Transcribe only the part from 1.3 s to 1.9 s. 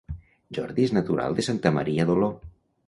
de Santa